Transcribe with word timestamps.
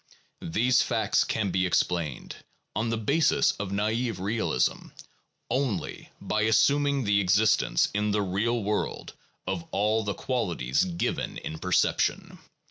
These 0.41 0.81
facts 0.81 1.23
can 1.23 1.51
be 1.51 1.67
explained, 1.67 2.35
on 2.75 2.89
the 2.89 2.97
basis 2.97 3.51
of 3.59 3.71
naive 3.71 4.19
realism, 4.19 4.87
only 5.47 6.11
by 6.19 6.41
assuming 6.41 7.03
the 7.03 7.21
existence 7.21 7.87
in 7.93 8.09
the 8.09 8.23
real 8.23 8.63
world 8.63 9.13
of 9.45 9.63
all 9.69 10.03
the 10.03 10.15
qualities 10.15 10.85
given 10.85 11.37
in 11.37 11.59
perception. 11.59 12.39